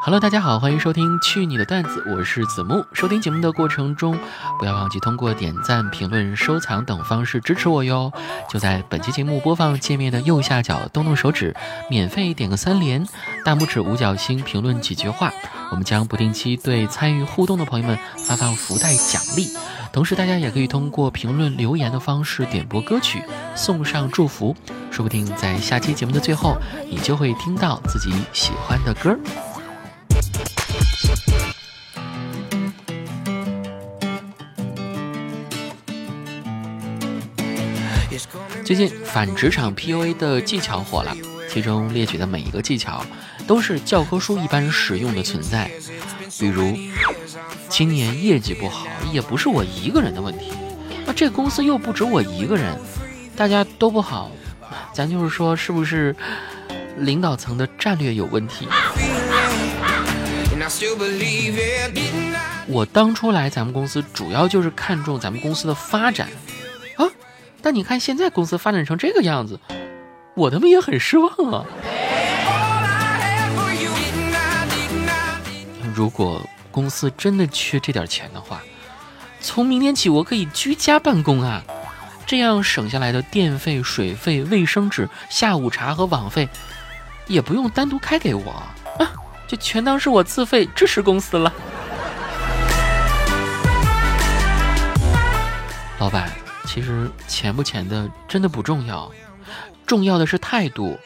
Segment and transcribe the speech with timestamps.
[0.00, 2.84] Hello，大家好，欢迎收听《去你的段子》，我是子木。
[2.92, 4.18] 收听节目的过程中，
[4.58, 8.12] 不要忘记通过点赞、评论、收藏等方式支持我哟。
[8.50, 11.54] 就在本期节目播放界面的右下角，动动手指，
[11.88, 13.06] 免费点个三连，
[13.44, 15.32] 大拇指、五角星评论几句话，
[15.70, 19.48] 我们将不定期对参与互动的朋友们发放福袋奖励。
[19.92, 23.22] 同时，大家也可以通过评论留言的方式点播歌曲，
[23.54, 24.54] 送上祝福。
[24.90, 26.56] 说不定在下期节目的最后，
[26.90, 29.16] 你就会听到自己喜欢的歌
[38.68, 41.16] 最近反职场 PUA 的技巧火了，
[41.48, 43.02] 其中列举的每一个技巧
[43.46, 45.70] 都是教科书一般实用的存在。
[46.38, 46.76] 比如，
[47.70, 50.52] 今年业绩不好也不是我一个人的问题，
[51.06, 52.78] 那这公司又不止我一个人，
[53.34, 54.30] 大家都不好，
[54.92, 56.14] 咱就是说是不是
[56.98, 58.68] 领导层的战略有问题？
[62.66, 66.28] 我当初来咱们公司主要就是看中咱们公司的发展
[66.96, 67.08] 啊。
[67.60, 69.58] 但你看，现在公司发展成这个样子，
[70.34, 71.64] 我他妈也很失望啊！
[75.94, 78.62] 如果公司真的缺这点钱的话，
[79.40, 81.60] 从明天起我可以居家办公啊，
[82.24, 86.48] 这样省下来的电费、水费、卫生纸、下午茶和网费，
[87.26, 88.52] 也不用单独开给我
[88.98, 89.10] 啊，
[89.48, 91.52] 就全当是我自费支持公司了。
[95.98, 96.30] 老板。
[96.78, 99.10] 其实钱不钱的真的不重要，
[99.84, 100.96] 重要的是态度。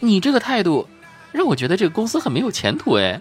[0.00, 0.86] 你这个态度
[1.32, 3.18] 让我觉得这个公司很没有前途哎。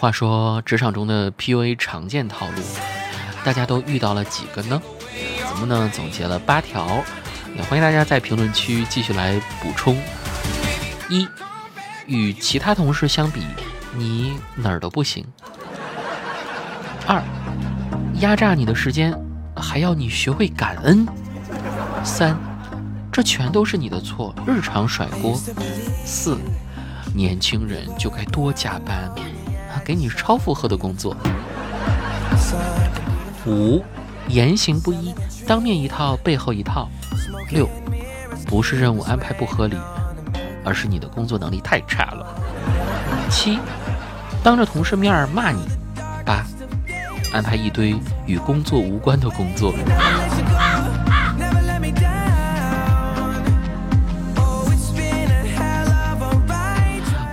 [0.00, 2.62] 话说职场中的 PUA 常见套路，
[3.44, 4.80] 大家都遇到了几个呢？
[5.44, 7.04] 咱们呢总结了八条，
[7.54, 10.00] 也欢迎大家在评论区继续来补充。
[11.10, 11.28] 一。
[12.06, 13.42] 与其他同事相比，
[13.96, 15.24] 你哪儿都不行。
[17.06, 17.22] 二，
[18.20, 19.14] 压榨你的时间，
[19.56, 21.06] 还要你学会感恩。
[22.04, 22.36] 三，
[23.10, 25.34] 这全都是你的错，日常甩锅。
[26.04, 26.38] 四，
[27.14, 29.10] 年轻人就该多加班，
[29.84, 31.16] 给你超负荷的工作。
[33.46, 33.82] 五，
[34.28, 35.14] 言行不一，
[35.46, 36.88] 当面一套，背后一套。
[37.50, 37.68] 六，
[38.46, 39.76] 不是任务安排不合理。
[40.64, 42.26] 而是你的工作能力太差了。
[43.30, 43.58] 七，
[44.42, 45.62] 当着同事面骂你。
[46.24, 46.44] 八，
[47.32, 47.94] 安排一堆
[48.26, 49.74] 与工作无关的工作。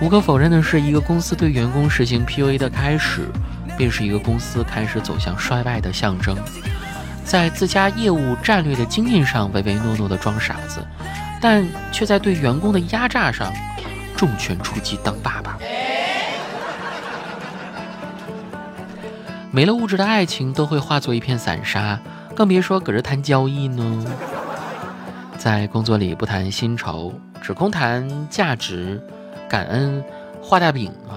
[0.00, 3.28] 无可否认的是，一个公司对员工实行 PUA 的开始，
[3.76, 6.34] 便是一个公司开始走向衰败的象征。
[7.22, 10.82] 在自家业务战略的经验上唯唯诺诺的装傻子。
[11.40, 13.50] 但却在对员工的压榨上
[14.14, 15.56] 重拳出击当爸爸，
[19.50, 21.98] 没了物质的爱情都会化作一片散沙，
[22.36, 24.04] 更别说搁这谈交易呢。
[25.38, 29.02] 在工作里不谈薪酬，只空谈价值、
[29.48, 30.04] 感恩、
[30.42, 31.16] 画大饼啊！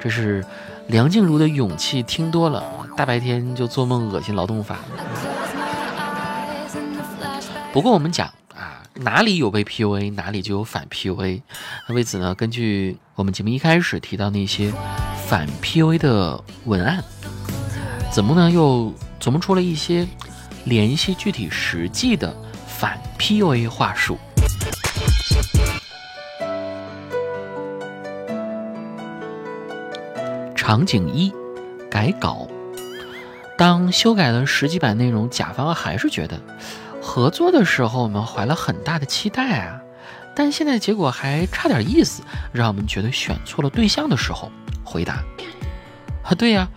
[0.00, 0.44] 这是
[0.88, 2.64] 梁静茹的勇气，听多了
[2.96, 4.78] 大白天就做梦恶心劳动法。
[7.72, 8.28] 不过我们讲。
[9.02, 11.40] 哪里有被 PUA，哪里就有反 PUA。
[11.88, 14.70] 那为此呢，根据我们节目一开始提到那些
[15.26, 17.02] 反 PUA 的文案，
[18.12, 20.06] 子木呢又琢磨出了一些
[20.64, 22.34] 联系具体实际的
[22.66, 24.18] 反 PUA 话术。
[30.54, 31.32] 场景一，
[31.90, 32.46] 改稿。
[33.56, 36.38] 当修改了十几版内容，甲方还是觉得。
[37.02, 39.80] 合作的时候，我们怀了很大的期待啊，
[40.34, 42.22] 但现在结果还差点意思，
[42.52, 44.50] 让我们觉得选错了对象的时候，
[44.84, 45.14] 回答：
[46.22, 46.68] 啊，对呀，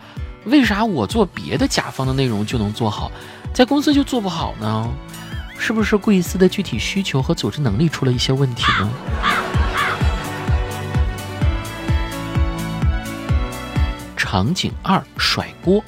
[0.46, 3.12] 为啥我做别的甲方的内容就能做好，
[3.54, 4.90] 在公司就做不好呢？
[5.60, 8.90] 是不是贵司的具体需求和组织能力出了一些问题呢？
[14.18, 15.84] 场景二：甩锅。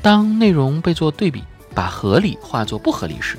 [0.00, 1.42] 当内容被做对比。
[1.76, 3.36] 把合理化作不合理时，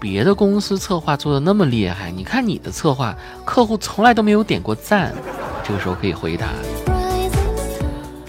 [0.00, 5.14] 别的公司策划做的那么厉害，你看你的策划，客户从来都没有点过赞。
[5.62, 6.48] 这个时候可以回答：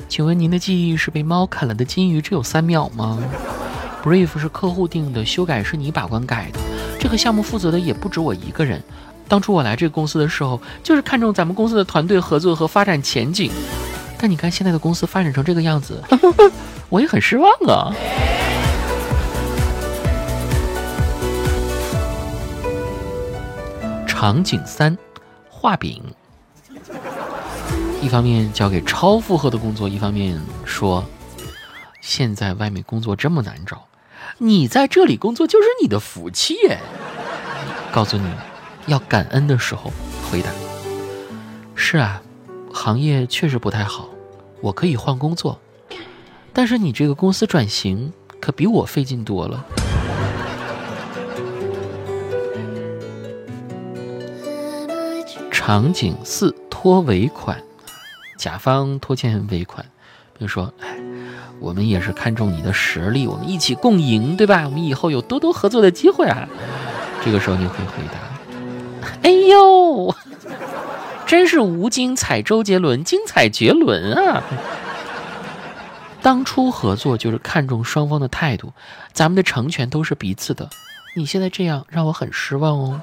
[0.08, 3.18] 请问您的记忆是被猫啃了的金鱼，只有三秒吗
[4.04, 6.60] ？Brief 是客户定的，修改是你把关改的，
[7.00, 8.80] 这个项目负责的也不止我一个人。
[9.28, 13.52] 当初我来这个公司的时候，就是看中咱们公司的团队合作和发展前景，
[14.20, 16.00] 但你看现在的公司发展成这个样子，
[16.90, 17.92] 我也很失望啊。
[24.18, 24.98] 场景三，
[25.50, 26.02] 画饼。
[28.02, 31.04] 一方面交给超负荷的工作，一方面说，
[32.00, 33.88] 现在外面工作这么难找，
[34.38, 36.80] 你在这里工作就是你的福气耶。
[37.92, 38.26] 告诉你，
[38.88, 39.92] 要感恩的时候
[40.32, 40.50] 回答：
[41.76, 42.22] 是啊，
[42.72, 44.08] 行业确实不太好，
[44.62, 45.60] 我可以换工作，
[46.54, 49.66] 但是你这个公司转型可比我费劲多了。
[55.66, 57.60] 场景四，拖尾款。
[58.38, 59.84] 甲方拖欠尾款，
[60.38, 61.00] 比如说，哎，
[61.60, 64.66] 我们也是看中你的实力，我们一起共赢，对吧？
[64.66, 66.48] 我们以后有多多合作的机会啊。
[67.24, 70.14] 这个时候你会回答：哎呦，
[71.26, 74.44] 真是无精彩周杰伦，精彩绝伦啊！
[76.22, 78.72] 当初合作就是看重双方的态度，
[79.14, 80.70] 咱们的成全都是彼此的。
[81.16, 83.02] 你现在这样让我很失望哦。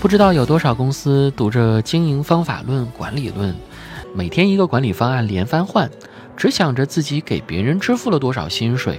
[0.00, 3.52] 不知道有多少公司读着经营方法论、管理论，
[4.14, 5.90] 每天一个管理方案连番换，
[6.36, 8.96] 只想着自己给别人支付了多少薪水，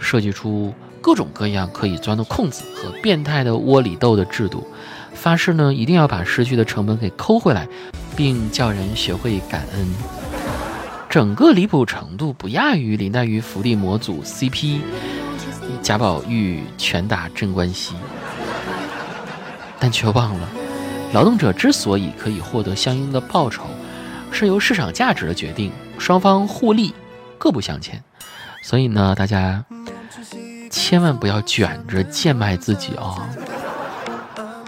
[0.00, 4.66] 设计出各种各样可以钻的空子和变态的窝里斗的制度，
[5.14, 7.68] 发誓呢一定要把失去的成本给抠回来，
[8.16, 9.88] 并叫人学会感恩。
[11.08, 14.80] 整个离谱程度不亚于林黛玉伏地魔组 CP，
[15.80, 17.94] 贾宝玉拳打镇关西。
[19.80, 20.48] 但却忘了，
[21.14, 23.64] 劳动者之所以可以获得相应的报酬，
[24.30, 26.94] 是由市场价值的决定，双方互利，
[27.38, 28.00] 各不相欠。
[28.62, 29.64] 所以呢，大家
[30.70, 33.22] 千万不要卷着贱卖自己哦！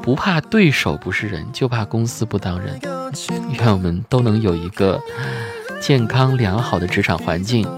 [0.03, 2.81] 不怕对手不是人，就怕公司不当人。
[3.53, 4.99] 愿我们都能有一个
[5.81, 7.69] 健康良好的职场环境。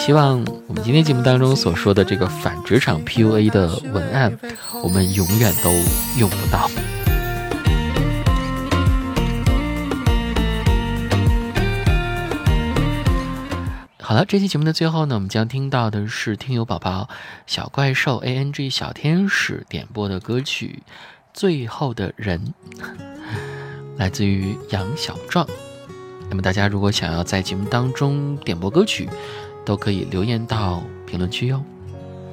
[0.00, 4.34] 希望我们今天节目当中所说的这个反职场 PUA 的文案，
[4.82, 5.70] 我们永远都
[6.18, 6.70] 用不到。
[14.00, 17.06] 好了，这期节目的最后呢，我们将听到的是听友宝宝
[17.46, 20.82] 小怪兽 ANG 小天使点播的歌曲
[21.34, 22.54] 《最后的人》，
[23.98, 25.46] 来自于杨小壮。
[26.30, 29.08] 那么大家如果想要在节目当中点播歌曲，
[29.70, 31.62] 都可以留言到评论区哟，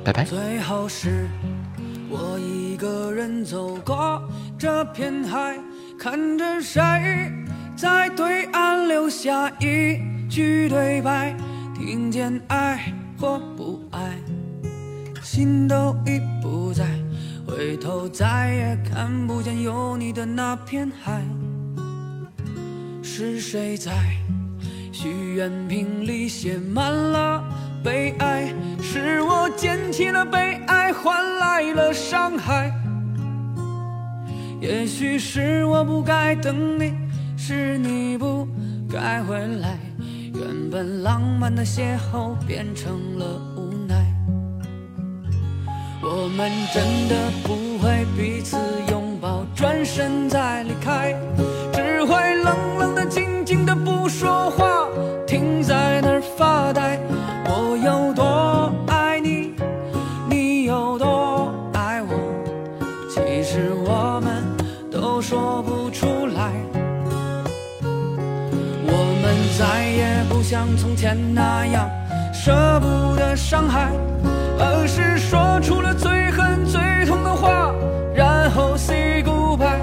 [0.04, 0.24] 拜拜。
[0.24, 1.28] 最后是
[2.10, 4.20] 我一个人走过
[4.58, 5.56] 这片海，
[6.00, 6.82] 看着谁
[7.76, 11.38] 在对岸留下一句对白，
[11.76, 14.18] 听见爱或不爱，
[15.22, 16.88] 心都已不在，
[17.46, 21.24] 回头再也看不见有你的那片海，
[23.04, 23.92] 是谁在？
[25.00, 27.44] 许愿瓶里写满了
[27.84, 28.52] 悲哀，
[28.82, 32.74] 是我捡起了悲哀，换来了伤害。
[34.60, 36.96] 也许是我不该等你，
[37.38, 38.48] 是你不
[38.92, 39.78] 该回来，
[40.34, 44.04] 原本浪漫的邂逅变成了无奈。
[46.02, 48.58] 我们真的不会彼此
[48.90, 51.14] 拥抱，转身再离开，
[51.72, 54.87] 只会冷冷的、静静的不说话。
[55.38, 57.00] 停在那儿发呆，
[57.46, 59.54] 我有多爱你，
[60.28, 62.18] 你有多爱我，
[63.08, 64.44] 其实我们
[64.92, 66.52] 都说不出来。
[68.88, 71.88] 我们再也不像从前那样
[72.34, 73.92] 舍不得伤害，
[74.58, 77.72] 而是说出了最狠最痛的话，
[78.16, 79.78] 然后 say goodbye。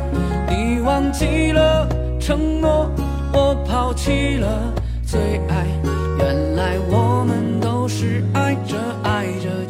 [0.49, 2.91] 你忘记了承诺，
[3.33, 4.49] 我抛弃了。
[5.15, 5.65] 最爱，
[6.19, 9.65] 原来我们都是爱着爱着